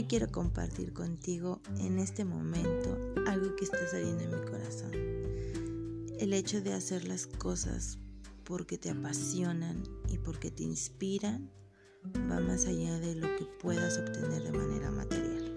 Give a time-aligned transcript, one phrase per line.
[0.00, 4.92] Hoy quiero compartir contigo en este momento algo que está saliendo en mi corazón.
[6.18, 7.98] El hecho de hacer las cosas
[8.44, 11.50] porque te apasionan y porque te inspiran
[12.30, 15.52] va más allá de lo que puedas obtener de manera material.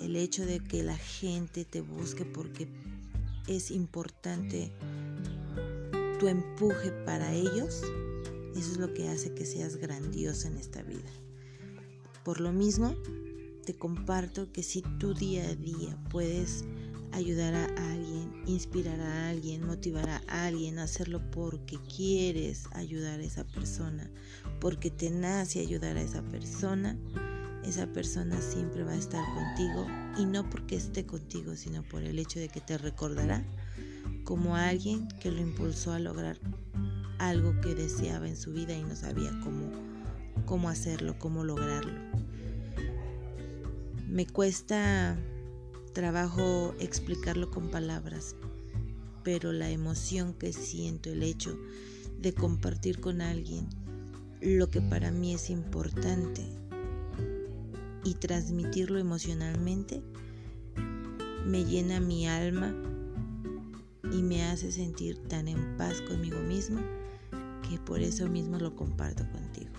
[0.00, 2.68] El hecho de que la gente te busque porque
[3.48, 4.70] es importante
[6.20, 7.82] tu empuje para ellos,
[8.54, 11.10] eso es lo que hace que seas grandioso en esta vida.
[12.22, 12.94] Por lo mismo,
[13.60, 16.64] te comparto que si tú día a día puedes
[17.12, 23.44] ayudar a alguien, inspirar a alguien, motivar a alguien, hacerlo porque quieres ayudar a esa
[23.44, 24.10] persona,
[24.60, 26.96] porque te nace ayudar a esa persona,
[27.64, 29.86] esa persona siempre va a estar contigo
[30.18, 33.44] y no porque esté contigo, sino por el hecho de que te recordará
[34.24, 36.38] como alguien que lo impulsó a lograr
[37.18, 39.70] algo que deseaba en su vida y no sabía cómo,
[40.46, 42.00] cómo hacerlo, cómo lograrlo.
[44.10, 45.16] Me cuesta
[45.92, 48.34] trabajo explicarlo con palabras,
[49.22, 51.56] pero la emoción que siento, el hecho
[52.20, 53.68] de compartir con alguien
[54.40, 56.42] lo que para mí es importante
[58.02, 60.02] y transmitirlo emocionalmente,
[61.46, 62.74] me llena mi alma
[64.12, 66.82] y me hace sentir tan en paz conmigo misma
[67.68, 69.70] que por eso mismo lo comparto contigo.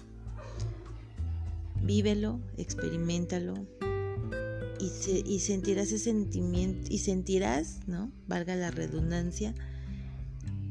[1.84, 3.56] Vívelo, experimentalo,
[4.82, 8.12] y, sentirás ese sentimiento y sentirás, ¿no?
[8.28, 9.54] Valga la redundancia,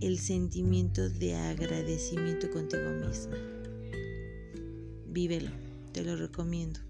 [0.01, 3.37] el sentimiento de agradecimiento contigo misma.
[5.07, 5.51] Vívelo,
[5.93, 6.81] te lo recomiendo.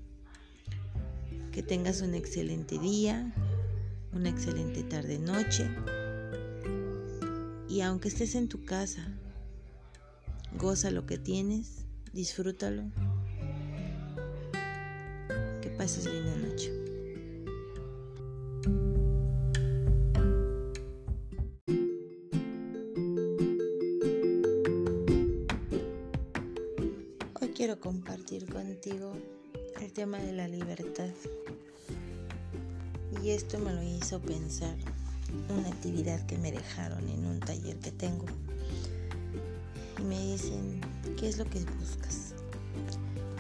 [1.53, 3.35] Que tengas un excelente día,
[4.13, 5.69] una excelente tarde noche.
[7.69, 9.07] Y aunque estés en tu casa,
[10.59, 12.85] goza lo que tienes, disfrútalo.
[15.61, 16.80] Que pases linda noche.
[27.79, 29.13] Compartir contigo
[29.81, 31.11] el tema de la libertad.
[33.23, 34.75] Y esto me lo hizo pensar
[35.49, 38.25] una actividad que me dejaron en un taller que tengo.
[39.99, 40.81] Y me dicen,
[41.19, 42.35] ¿qué es lo que buscas?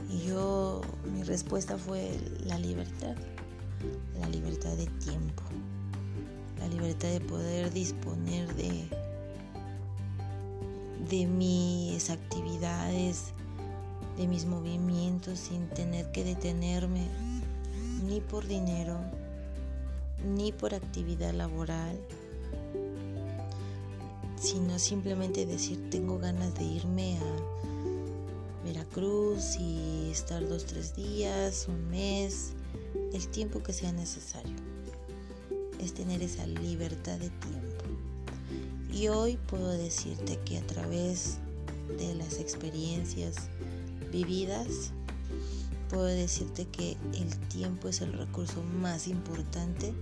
[0.08, 0.82] Y yo,
[1.12, 2.10] mi respuesta fue
[2.44, 3.16] la libertad.
[4.20, 5.42] La libertad de tiempo.
[6.58, 8.86] La libertad de poder disponer de,
[11.08, 13.32] de mis actividades,
[14.20, 17.08] de mis movimientos sin tener que detenerme
[18.04, 19.00] ni por dinero,
[20.36, 21.98] ni por actividad laboral,
[24.36, 31.88] sino simplemente decir tengo ganas de irme a Veracruz y estar dos, tres días, un
[31.88, 32.52] mes,
[33.14, 34.56] el tiempo que sea necesario.
[35.80, 37.84] Es tener esa libertad de tiempo.
[38.92, 41.38] Y hoy puedo decirte que a través
[41.98, 43.48] de las experiencias,
[44.10, 44.92] vividas,
[45.88, 49.92] puedo decirte que el tiempo es el recurso más importante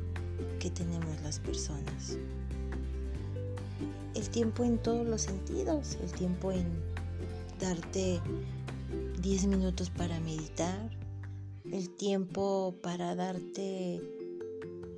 [0.59, 2.19] que tenemos las personas.
[4.15, 6.67] El tiempo en todos los sentidos, el tiempo en
[7.61, 8.21] darte
[9.21, 10.91] 10 minutos para meditar,
[11.73, 14.03] el tiempo para darte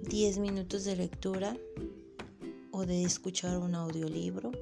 [0.09, 1.56] 10 minutos de lectura
[2.70, 4.53] o de escuchar un audiolibro,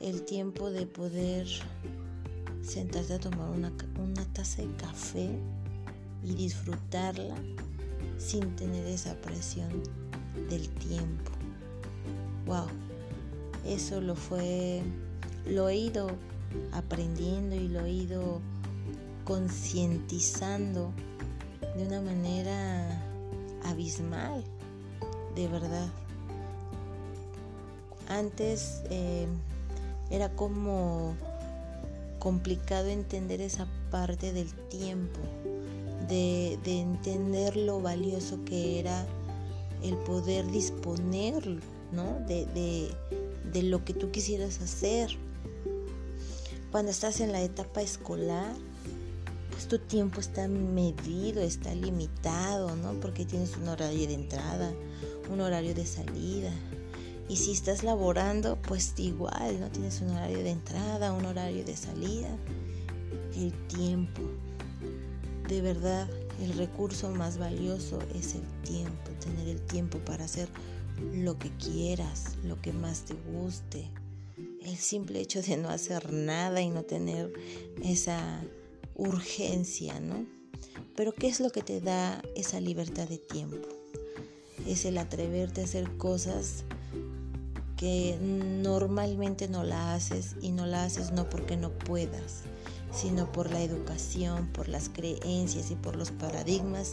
[0.00, 1.46] el tiempo de poder
[2.62, 3.72] sentarte a tomar una,
[4.32, 5.30] taza de café
[6.22, 7.34] y disfrutarla
[8.18, 9.82] sin tener esa presión
[10.48, 11.32] del tiempo.
[12.46, 12.66] Wow,
[13.66, 14.82] eso lo fue,
[15.46, 16.08] lo he ido
[16.72, 18.40] aprendiendo y lo he ido
[19.24, 20.92] concientizando
[21.76, 23.02] de una manera
[23.64, 24.44] abismal,
[25.34, 25.88] de verdad.
[28.08, 29.26] Antes eh,
[30.10, 31.16] era como
[32.22, 35.18] complicado entender esa parte del tiempo,
[36.08, 39.04] de, entender lo valioso que era
[39.82, 41.44] el poder disponer
[41.90, 42.20] ¿no?
[42.28, 42.46] de,
[43.52, 45.10] de lo que tú quisieras hacer.
[46.70, 48.54] Cuando estás en la etapa escolar,
[49.50, 52.92] pues tu tiempo está medido, está limitado, ¿no?
[53.00, 54.72] Porque tienes un horario de entrada,
[55.28, 56.52] un horario de salida.
[57.32, 59.70] Y si estás laborando, pues igual, ¿no?
[59.70, 62.28] Tienes un horario de entrada, un horario de salida.
[63.34, 64.20] El tiempo.
[65.48, 66.10] De verdad,
[66.42, 69.10] el recurso más valioso es el tiempo.
[69.18, 70.50] Tener el tiempo para hacer
[71.14, 73.88] lo que quieras, lo que más te guste.
[74.62, 77.32] El simple hecho de no hacer nada y no tener
[77.82, 78.42] esa
[78.94, 80.26] urgencia, ¿no?
[80.94, 83.68] Pero ¿qué es lo que te da esa libertad de tiempo?
[84.66, 86.64] Es el atreverte a hacer cosas
[87.82, 92.42] que normalmente no la haces y no la haces no porque no puedas,
[92.92, 96.92] sino por la educación, por las creencias y por los paradigmas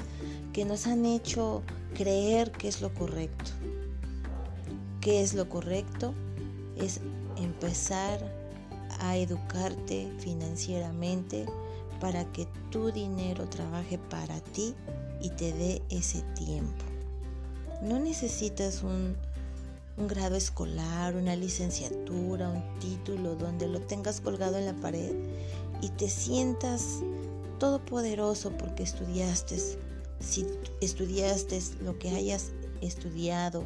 [0.51, 1.61] que nos han hecho
[1.93, 3.51] creer que es lo correcto.
[4.99, 6.15] ¿Qué es lo correcto?
[6.75, 7.01] Es
[7.37, 8.19] empezar
[8.99, 11.45] a educarte financieramente
[12.01, 14.73] para que tu dinero trabaje para ti
[15.21, 16.83] y te dé ese tiempo.
[17.83, 19.15] No necesitas un,
[19.99, 25.13] un, grado escolar, una licenciatura, un título donde lo tengas colgado en la pared
[25.81, 27.01] y te sientas
[27.59, 29.57] todopoderoso porque estudiaste.
[30.19, 30.45] Si
[30.81, 32.51] estudiaste lo que hayas
[32.81, 33.63] estudiado,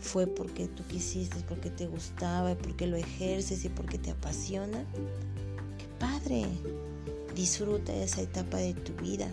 [0.00, 4.84] fue porque tú quisiste, porque te gustaba, porque lo ejerces y porque te apasiona.
[5.78, 6.46] ¡Qué padre!
[7.34, 9.28] Disfruta esa etapa de tu vida.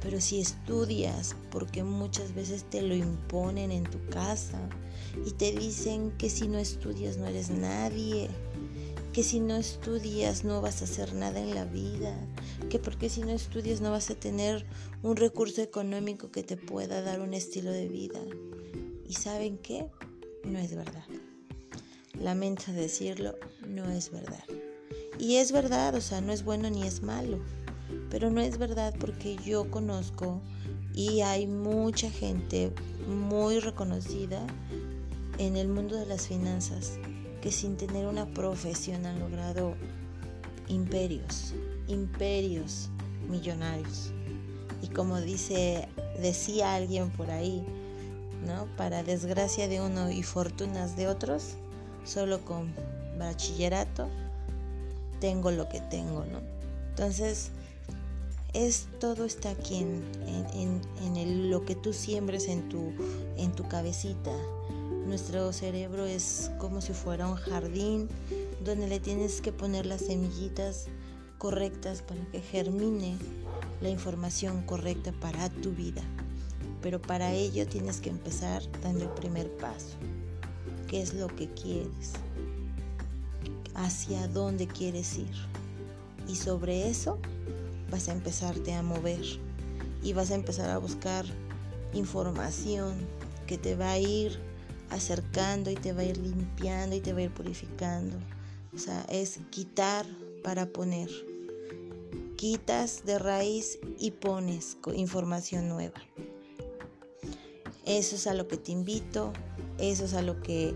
[0.00, 4.58] Pero si estudias, porque muchas veces te lo imponen en tu casa
[5.26, 8.30] y te dicen que si no estudias no eres nadie,
[9.12, 12.14] que si no estudias no vas a hacer nada en la vida,
[12.68, 14.64] que porque si no estudias no vas a tener
[15.02, 18.20] un recurso económico que te pueda dar un estilo de vida.
[19.06, 19.86] ¿Y saben qué?
[20.44, 21.04] No es verdad.
[22.20, 23.36] Lamento decirlo,
[23.66, 24.44] no es verdad.
[25.18, 27.40] Y es verdad, o sea, no es bueno ni es malo.
[28.10, 30.40] Pero no es verdad porque yo conozco
[30.94, 32.72] y hay mucha gente
[33.08, 34.44] muy reconocida
[35.38, 36.98] en el mundo de las finanzas
[37.40, 39.74] que sin tener una profesión han logrado
[40.68, 41.54] imperios,
[41.88, 42.90] imperios
[43.28, 44.12] millonarios.
[44.82, 45.88] Y como dice,
[46.20, 47.64] decía alguien por ahí,
[48.46, 48.66] ¿no?
[48.76, 51.54] Para desgracia de uno y fortunas de otros,
[52.04, 52.74] solo con
[53.18, 54.08] bachillerato
[55.20, 56.40] tengo lo que tengo, ¿no?
[56.90, 57.50] Entonces,
[58.52, 60.02] es todo está aquí en,
[60.54, 62.92] en, lo que tú siembres en tu,
[63.36, 64.32] en tu cabecita.
[65.06, 68.08] Nuestro cerebro es como si fuera un jardín
[68.64, 70.86] donde le tienes que poner las semillitas
[71.38, 73.16] correctas para que germine
[73.80, 76.02] la información correcta para tu vida.
[76.82, 79.96] Pero para ello tienes que empezar dando el primer paso.
[80.88, 82.12] ¿Qué es lo que quieres?
[83.74, 85.34] hacia dónde quieres ir.
[86.28, 87.18] Y sobre eso
[87.90, 89.24] vas a empezarte a mover
[90.02, 91.24] y vas a empezar a buscar
[91.92, 92.94] información
[93.46, 94.38] que te va a ir
[94.90, 98.16] acercando y te va a ir limpiando y te va a ir purificando.
[98.74, 100.06] O sea, es quitar
[100.42, 101.10] para poner.
[102.36, 106.00] Quitas de raíz y pones información nueva.
[107.84, 109.32] Eso es a lo que te invito,
[109.78, 110.74] eso es a lo que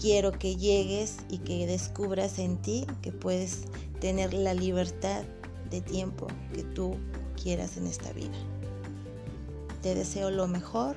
[0.00, 3.64] quiero que llegues y que descubras en ti que puedes
[4.00, 5.24] tener la libertad
[5.72, 6.94] de tiempo que tú
[7.42, 8.36] quieras en esta vida.
[9.82, 10.94] Te deseo lo mejor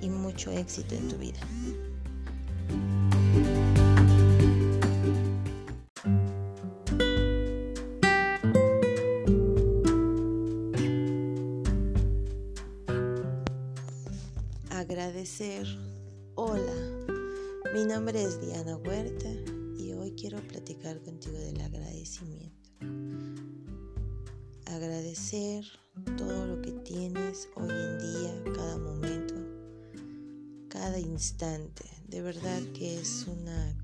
[0.00, 1.40] y mucho éxito en tu vida.
[32.08, 33.74] De verdad que es una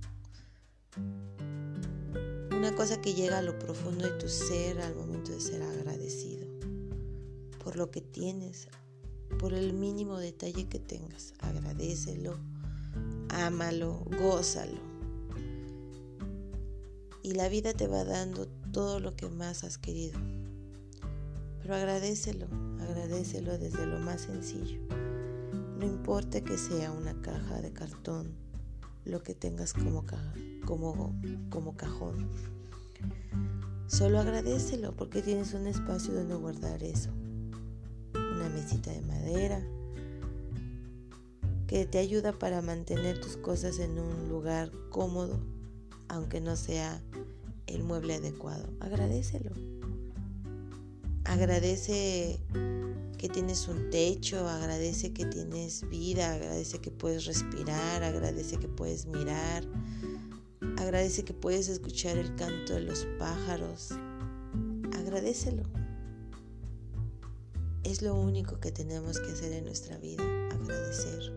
[2.55, 6.47] una cosa que llega a lo profundo de tu ser al momento de ser agradecido
[7.65, 8.69] por lo que tienes,
[9.39, 11.33] por el mínimo detalle que tengas.
[11.39, 12.39] Agradecelo
[13.31, 14.81] ámalo, gózalo.
[17.23, 20.19] Y la vida te va dando todo lo que más has querido.
[21.63, 22.49] Pero agradecelo,
[22.81, 25.00] agradecelo desde lo más sencillo.
[25.81, 28.35] No importa que sea una caja de cartón,
[29.07, 30.05] lo que tengas como,
[30.67, 31.19] como,
[31.49, 32.29] como cajón.
[33.87, 37.09] Solo agradecelo porque tienes un espacio donde guardar eso.
[38.13, 39.67] Una mesita de madera,
[41.67, 45.41] que te ayuda para mantener tus cosas en un lugar cómodo,
[46.09, 47.01] aunque no sea
[47.67, 48.69] el mueble adecuado.
[48.81, 49.53] Agradecelo.
[51.25, 52.41] Agradece
[53.19, 59.05] que tienes un techo, agradece que tienes vida, agradece que puedes respirar, agradece que puedes
[59.05, 59.63] mirar,
[60.79, 63.91] agradece que puedes escuchar el canto de los pájaros.
[64.99, 65.65] Agradecelo.
[67.85, 71.33] Es lo único que tenemos que hacer en nuestra vida, agradecer.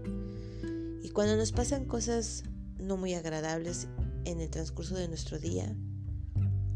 [1.02, 2.46] Y cuando nos pasan cosas
[2.80, 3.90] no muy agradables
[4.24, 5.75] en el transcurso de nuestro día,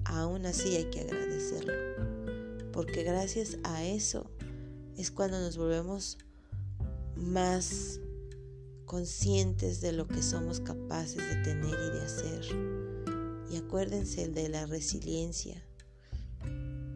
[0.03, 2.16] aún así hay que agradecerlo.
[2.77, 4.29] Porque gracias a eso
[4.97, 6.19] es cuando nos volvemos
[7.15, 7.99] más
[8.85, 12.45] conscientes de lo que somos capaces de tener y de hacer.
[13.49, 15.65] Y acuérdense de la resiliencia.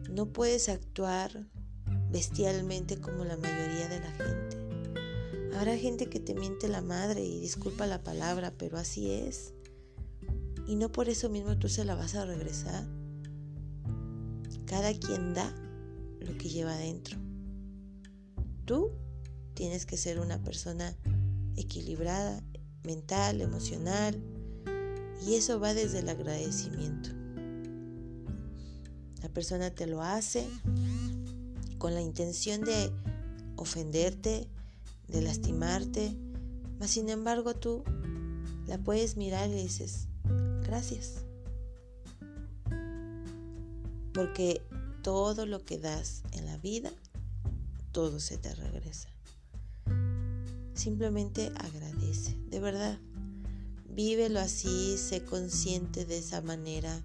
[0.08, 1.48] No puedes actuar
[2.12, 5.56] bestialmente como la mayoría de la gente.
[5.56, 9.52] Habrá gente que te miente la madre y disculpa la palabra, pero así es.
[10.64, 12.86] Y no por eso mismo tú se la vas a regresar.
[14.64, 15.52] Cada quien da
[16.22, 17.18] lo que lleva adentro.
[18.64, 18.92] Tú
[19.54, 20.96] tienes que ser una persona
[21.56, 22.42] equilibrada,
[22.84, 24.20] mental, emocional,
[25.26, 27.10] y eso va desde el agradecimiento.
[29.22, 30.48] La persona te lo hace
[31.78, 32.92] con la intención de
[33.56, 34.48] ofenderte,
[35.08, 36.16] de lastimarte,
[36.78, 37.84] mas sin embargo tú
[38.66, 40.08] la puedes mirar y dices,
[40.62, 41.24] gracias.
[44.12, 44.62] Porque
[45.02, 46.92] todo lo que das en la vida,
[47.92, 49.08] todo se te regresa.
[50.74, 52.98] Simplemente agradece, de verdad.
[53.88, 57.02] Vívelo así, sé consciente de esa manera,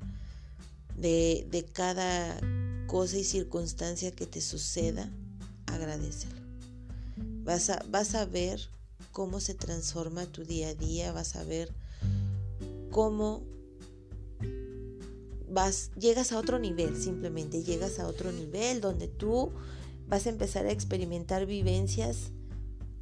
[0.96, 2.39] de, de cada
[2.88, 5.10] cosa y circunstancia que te suceda,
[5.66, 6.39] agradecelo.
[7.44, 8.62] Vas a, vas a ver
[9.12, 11.74] cómo se transforma tu día a día, vas a ver
[12.92, 13.44] cómo
[16.00, 19.52] llegas a otro nivel, simplemente llegas a otro nivel donde tú
[20.08, 22.32] vas a empezar a experimentar vivencias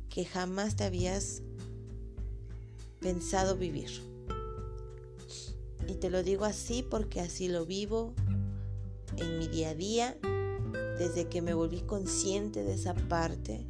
[0.10, 1.42] que jamás te habías
[3.00, 3.90] pensado vivir.
[5.88, 8.14] Y te lo digo así porque así lo vivo
[9.18, 10.18] en mi día a día,
[10.98, 13.66] desde que me volví consciente de esa parte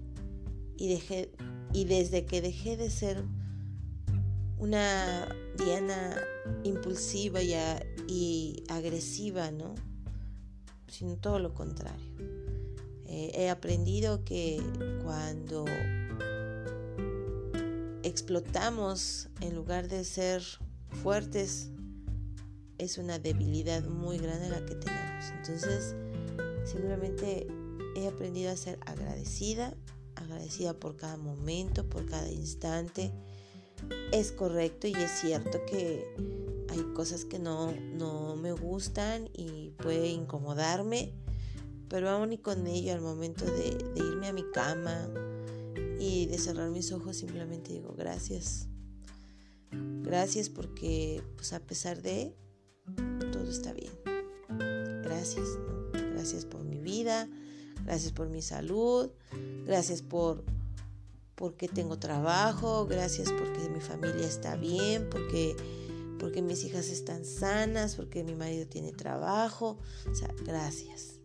[0.77, 3.23] y desde que dejé de ser
[4.57, 6.15] una Diana
[6.63, 9.75] impulsiva y, agresiva, ¿no?
[10.87, 12.05] Sino todo lo contrario.
[13.05, 14.61] Eh, he aprendido que
[15.03, 15.65] cuando
[18.03, 20.43] explotamos en lugar de ser
[21.03, 21.69] fuertes,
[22.77, 25.25] es una debilidad muy grande la que tenemos.
[25.37, 25.95] Entonces,
[26.65, 27.47] simplemente
[27.95, 29.75] he aprendido a ser agradecida,
[30.15, 33.11] agradecida por cada momento, por cada instante.
[34.11, 36.05] Es correcto y es cierto que
[36.69, 41.13] hay cosas que no, no me gustan y puede incomodarme,
[41.89, 45.09] pero aún y con ello al momento de, de irme a mi cama
[45.99, 48.67] y de cerrar mis ojos simplemente digo gracias.
[49.71, 52.35] Gracias porque pues a pesar de
[53.31, 53.91] todo está bien.
[55.03, 55.47] Gracias,
[56.13, 57.27] gracias por mi vida,
[57.83, 59.09] gracias por mi salud,
[59.65, 60.43] gracias por
[61.35, 65.55] porque tengo trabajo, gracias porque mi familia está bien, porque
[66.19, 69.77] porque mis hijas están sanas, porque mi marido tiene trabajo,
[70.09, 71.19] o sea, gracias.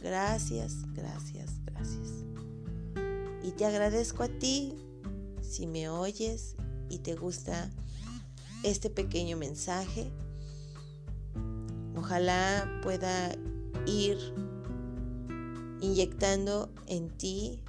[0.00, 2.24] Gracias, gracias, gracias.
[3.42, 4.74] Y te agradezco a ti
[5.42, 6.56] si me oyes
[6.88, 7.70] y te gusta
[8.62, 10.10] este pequeño mensaje
[11.96, 13.34] Ojalá pueda
[13.86, 14.18] ir
[15.80, 17.60] inyectando en ti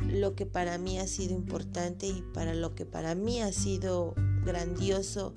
[0.00, 4.14] lo que para mí ha sido importante y para lo que para mí ha sido
[4.44, 5.34] grandioso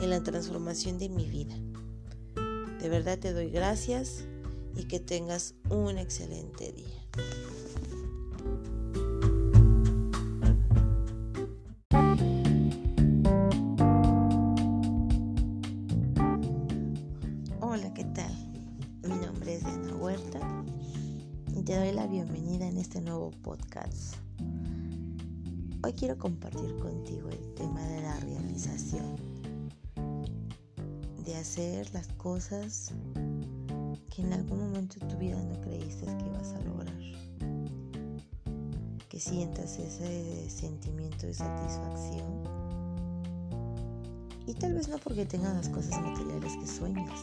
[0.00, 1.54] en la transformación de mi vida.
[2.80, 4.24] De verdad te doy gracias
[4.74, 7.06] y que tengas un excelente día.
[25.84, 29.16] Hoy quiero compartir contigo el tema de la realización,
[31.24, 32.92] de hacer las cosas
[34.14, 36.94] que en algún momento de tu vida no creíste que ibas a lograr.
[39.08, 42.44] Que sientas ese sentimiento de satisfacción.
[44.46, 47.20] Y tal vez no porque tengas las cosas materiales que sueñas.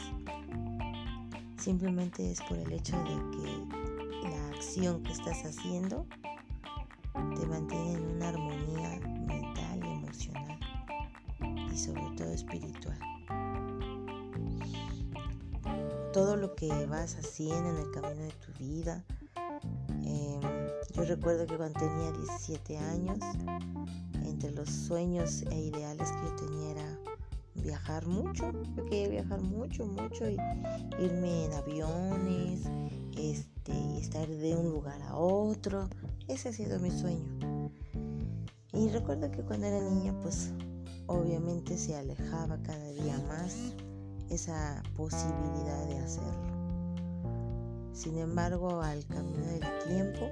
[1.57, 6.05] Simplemente es por el hecho de que la acción que estás haciendo
[7.35, 10.59] te mantiene en una armonía mental y emocional
[11.73, 12.99] y sobre todo espiritual.
[16.13, 19.03] Todo lo que vas haciendo en el camino de tu vida.
[20.03, 20.41] Em,
[20.93, 23.19] yo recuerdo que cuando tenía 17 años,
[24.23, 26.99] entre los sueños e ideales que yo tenía era
[27.55, 28.51] viajar mucho.
[28.75, 30.37] Yo quería viajar mucho, mucho y
[30.99, 32.61] irme en aviones,
[33.17, 35.89] este, estar de un lugar a otro.
[36.29, 37.71] Ese ha sido mi sueño.
[38.71, 40.51] Y recuerdo que cuando era niña, pues
[41.07, 43.73] obviamente se alejaba cada día más
[44.29, 46.49] esa posibilidad de hacerlo.
[47.93, 50.29] Sin embargo, al camino del tiempo,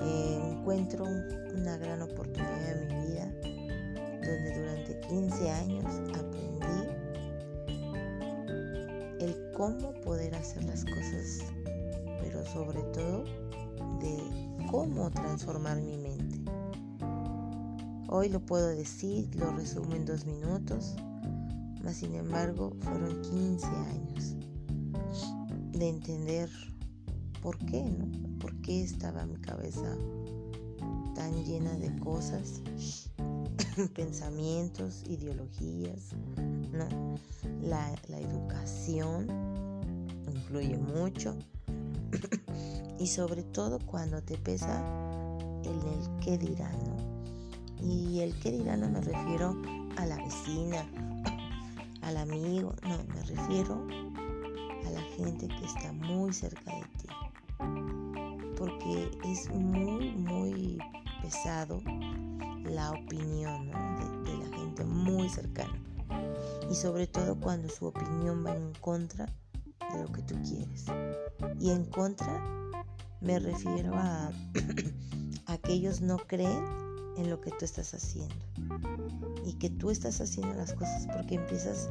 [0.00, 3.26] encuentro una gran oportunidad en mi vida
[4.24, 5.84] donde durante 15 años
[6.14, 6.88] aprendí
[9.20, 11.40] el cómo poder hacer las cosas,
[12.22, 13.24] pero sobre todo
[14.00, 16.38] de cómo transformar mi mente.
[18.08, 20.94] Hoy lo puedo decir, lo resumo en dos minutos,
[21.82, 24.36] mas sin embargo fueron 15 años
[25.72, 26.48] de entender
[27.42, 28.38] por qué, ¿no?
[28.38, 29.96] ¿Por qué estaba mi cabeza
[31.16, 32.62] tan llena de cosas,
[33.94, 36.10] pensamientos, ideologías,
[36.72, 37.16] ¿no?
[37.60, 39.26] La, la educación
[40.32, 41.36] influye mucho
[42.98, 44.82] y sobre todo cuando te pesa
[45.64, 47.10] el, el qué dirán, ¿no?
[47.82, 49.56] Y el qué dirán no me refiero
[49.96, 50.86] a la vecina,
[52.02, 53.86] al amigo, no, me refiero
[54.86, 57.08] a la gente que está muy cerca de ti.
[58.56, 60.78] Porque es muy, muy
[61.22, 61.80] pesado
[62.64, 65.82] la opinión de, de la gente muy cercana.
[66.70, 69.26] Y sobre todo cuando su opinión va en contra
[69.92, 70.86] de lo que tú quieres.
[71.58, 72.42] Y en contra
[73.20, 74.30] me refiero a,
[75.46, 76.64] a que ellos no creen
[77.16, 78.34] en lo que tú estás haciendo
[79.44, 81.90] y que tú estás haciendo las cosas porque empiezas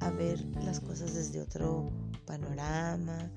[0.00, 1.90] a ver las cosas desde otro
[2.26, 3.30] panorama,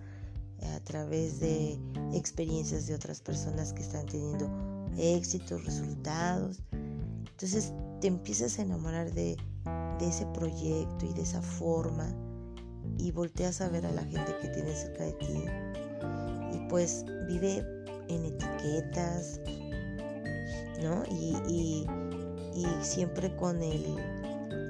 [0.76, 1.80] a través de
[2.14, 4.50] experiencias de otras personas que están teniendo
[4.98, 6.62] éxitos, resultados.
[6.72, 9.38] Entonces te empiezas a enamorar de,
[10.00, 12.14] de ese proyecto y de esa forma
[13.00, 15.46] y volteas a ver a la gente que tienes cerca de ti
[16.54, 17.66] y pues vive
[18.10, 19.40] en etiquetas,
[20.82, 21.04] ¿no?
[21.10, 21.86] Y,
[22.82, 23.86] siempre con el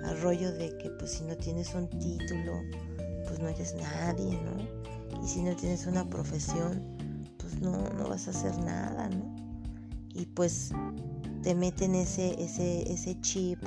[0.03, 2.61] arroyo de que pues si no tienes un título,
[3.25, 5.23] pues no eres nadie, ¿no?
[5.23, 6.83] Y si no tienes una profesión,
[7.37, 9.35] pues no, no vas a hacer nada, ¿no?
[10.13, 10.71] Y pues
[11.41, 13.63] te meten ese, ese, ese chip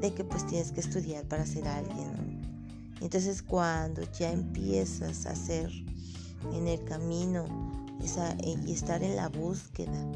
[0.00, 2.23] de que pues tienes que estudiar para ser alguien, ¿no?
[3.04, 5.70] Entonces cuando ya empiezas a hacer
[6.54, 7.44] en el camino
[8.02, 10.10] esa, y estar en la búsqueda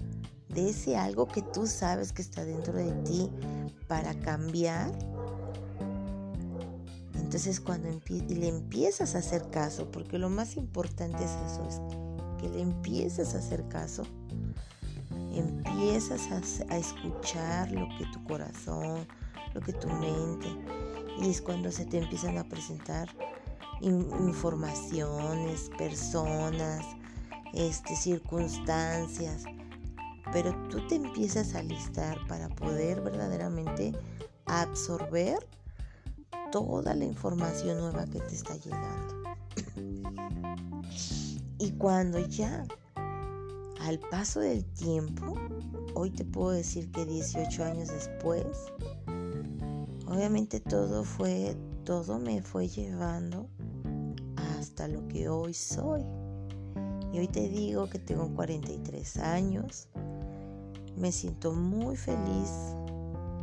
[0.48, 3.30] de ese algo que tú sabes que está dentro de ti
[3.88, 4.90] para cambiar.
[7.14, 11.80] Entonces cuando le empiezas a hacer caso, porque lo más importante es eso, es
[12.40, 14.04] que le empiezas a hacer caso,
[15.34, 16.22] empiezas
[16.70, 19.06] a escuchar lo que tu corazón,
[19.52, 20.48] lo que tu mente,
[21.20, 23.08] y es cuando se te empiezan a presentar
[23.80, 26.84] informaciones, personas,
[27.54, 29.44] este, circunstancias,
[30.32, 33.92] pero tú te empiezas a listar para poder verdaderamente
[34.46, 35.38] absorber
[36.50, 39.14] toda la información nueva que te está llegando.
[41.58, 42.64] Y cuando ya,
[43.80, 45.34] al paso del tiempo,
[45.94, 48.46] hoy te puedo decir que 18 años después,
[50.08, 53.48] obviamente todo fue, todo me fue llevando
[54.36, 56.02] hasta lo que hoy soy.
[57.12, 59.88] Y hoy te digo que tengo 43 años,
[60.96, 62.50] me siento muy feliz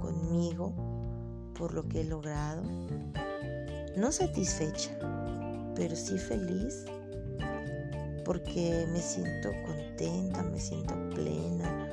[0.01, 0.73] conmigo
[1.57, 2.63] por lo que he logrado.
[3.95, 4.97] No satisfecha,
[5.75, 6.85] pero sí feliz
[8.23, 11.89] porque me siento contenta, me siento plena,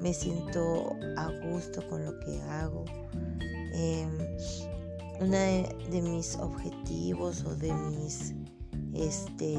[0.00, 2.84] me siento a gusto con lo que hago.
[3.78, 4.08] Eh,
[5.20, 8.32] uno de, de, mis objetivos o de mis
[8.94, 9.54] este,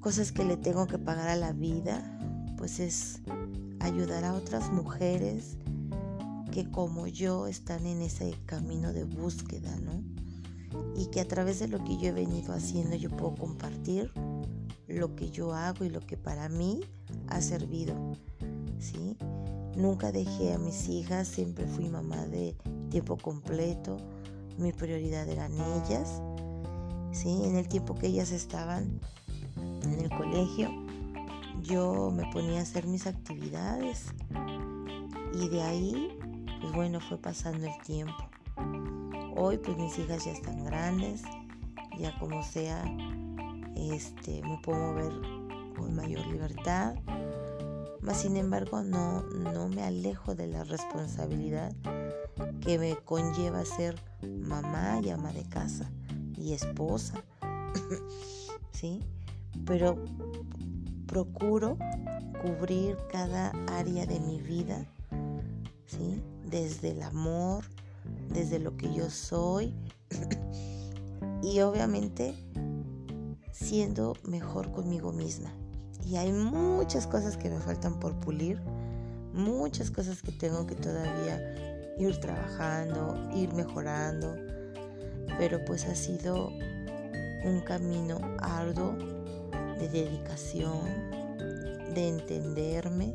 [0.00, 2.18] cosas que le tengo que pagar a la vida
[2.58, 3.20] pues es
[3.78, 5.56] ayudar a otras mujeres
[6.52, 10.02] que como yo están en ese camino de búsqueda, ¿no?
[10.94, 14.12] Y que a través de lo que yo he venido haciendo yo puedo compartir
[14.88, 16.80] lo que yo hago y lo que para mí
[17.28, 17.94] ha servido,
[18.80, 19.16] ¿sí?
[19.76, 22.56] Nunca dejé a mis hijas, siempre fui mamá de
[22.90, 23.98] tiempo completo,
[24.58, 26.20] mi prioridad eran ellas,
[27.12, 27.44] ¿sí?
[27.44, 29.00] En el tiempo que ellas estaban
[29.84, 30.70] en el colegio,
[31.62, 34.06] yo me ponía a hacer mis actividades
[35.34, 36.18] y de ahí,
[36.60, 38.14] pues bueno, fue pasando el tiempo.
[39.36, 41.22] Hoy pues mis hijas ya están grandes,
[41.98, 42.84] ya como sea,
[43.76, 45.12] este, me puedo mover
[45.76, 46.96] con mayor libertad,
[48.02, 51.72] mas sin embargo no, no me alejo de la responsabilidad
[52.60, 55.90] que me conlleva ser mamá y ama de casa
[56.36, 57.22] y esposa,
[58.72, 59.00] ¿sí?
[59.66, 60.02] Pero
[61.06, 61.76] procuro
[62.42, 64.86] cubrir cada área de mi vida,
[65.86, 66.22] ¿sí?
[66.46, 67.64] Desde el amor,
[68.32, 69.74] desde lo que yo soy
[71.42, 72.34] y obviamente
[73.52, 75.52] siendo mejor conmigo misma.
[76.06, 78.60] Y hay muchas cosas que me faltan por pulir,
[79.32, 84.34] muchas cosas que tengo que todavía ir trabajando, ir mejorando,
[85.38, 86.48] pero pues ha sido
[87.44, 88.96] un camino arduo
[89.78, 90.80] de dedicación,
[91.94, 93.14] de entenderme,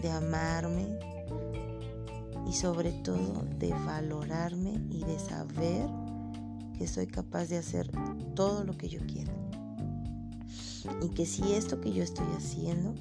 [0.00, 0.98] de amarme
[2.46, 5.88] y sobre todo de valorarme y de saber
[6.76, 7.90] que soy capaz de hacer
[8.34, 9.43] todo lo que yo quiero.
[11.02, 12.94] Y que si esto que yo estoy haciendo,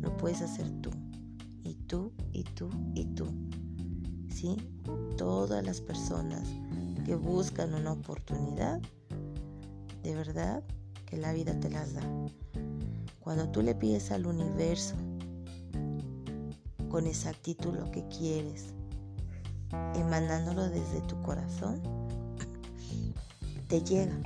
[0.00, 0.90] lo puedes hacer tú.
[1.62, 3.26] Y tú, y tú, y tú.
[4.32, 4.56] ¿Sí?
[5.16, 6.48] Todas las personas
[7.04, 8.80] que buscan una oportunidad,
[10.02, 10.62] de verdad
[11.06, 12.02] que la vida te las da.
[13.20, 14.94] Cuando tú le pides al universo
[16.88, 18.74] con exactitud lo que quieres,
[19.94, 21.80] emanándolo desde tu corazón,
[23.68, 24.20] te llega,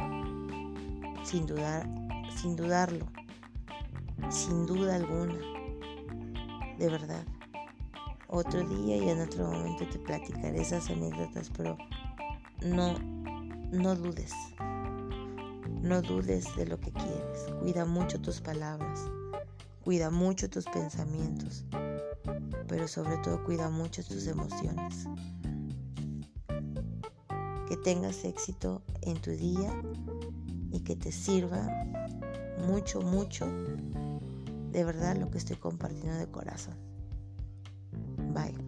[1.25, 1.89] sin dudar,
[2.37, 3.07] sin dudarlo,
[4.31, 5.39] sin duda alguna,
[6.79, 7.25] de verdad.
[8.29, 11.77] Otro día y en otro momento te platicaré esas anécdotas, pero
[12.63, 12.99] no,
[13.71, 14.33] no dudes,
[15.83, 17.47] no dudes de lo que quieres.
[17.61, 19.01] Cuida mucho tus palabras,
[19.85, 21.65] cuida mucho tus pensamientos,
[22.67, 25.07] pero sobre todo cuida mucho tus emociones
[27.69, 29.73] que tengas éxito en tu día
[30.71, 31.69] y que te sirva
[32.67, 33.47] mucho, mucho
[34.73, 36.75] de verdad lo que estoy compartiendo de corazón.
[38.35, 38.64] Bye.